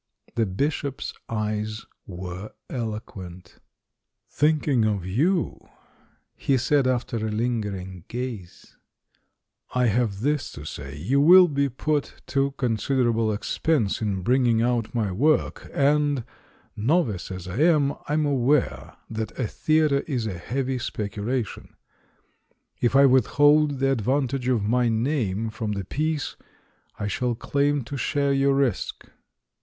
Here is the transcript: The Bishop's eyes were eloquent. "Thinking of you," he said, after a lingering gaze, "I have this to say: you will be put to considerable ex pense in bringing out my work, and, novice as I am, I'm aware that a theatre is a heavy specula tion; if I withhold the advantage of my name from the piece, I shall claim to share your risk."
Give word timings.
The 0.33 0.47
Bishop's 0.47 1.13
eyes 1.29 1.85
were 2.07 2.53
eloquent. 2.71 3.59
"Thinking 4.31 4.83
of 4.83 5.05
you," 5.05 5.69
he 6.35 6.57
said, 6.57 6.87
after 6.87 7.17
a 7.17 7.29
lingering 7.29 8.05
gaze, 8.07 8.77
"I 9.75 9.85
have 9.85 10.21
this 10.21 10.51
to 10.53 10.65
say: 10.65 10.97
you 10.97 11.21
will 11.21 11.47
be 11.47 11.69
put 11.69 12.15
to 12.33 12.49
considerable 12.57 13.31
ex 13.31 13.59
pense 13.59 14.01
in 14.01 14.23
bringing 14.23 14.59
out 14.59 14.95
my 14.95 15.11
work, 15.11 15.69
and, 15.71 16.23
novice 16.75 17.29
as 17.29 17.47
I 17.47 17.57
am, 17.57 17.93
I'm 18.07 18.25
aware 18.25 18.97
that 19.07 19.37
a 19.37 19.45
theatre 19.45 19.99
is 20.07 20.25
a 20.25 20.39
heavy 20.39 20.79
specula 20.79 21.43
tion; 21.43 21.75
if 22.79 22.95
I 22.95 23.05
withhold 23.05 23.77
the 23.77 23.91
advantage 23.91 24.47
of 24.47 24.63
my 24.63 24.89
name 24.89 25.51
from 25.51 25.73
the 25.73 25.85
piece, 25.85 26.37
I 26.97 27.05
shall 27.07 27.35
claim 27.35 27.83
to 27.83 27.97
share 27.97 28.33
your 28.33 28.55
risk." 28.55 29.07